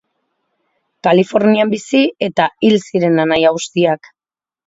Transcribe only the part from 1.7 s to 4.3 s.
bizi eta hil ziren anaia guztiak.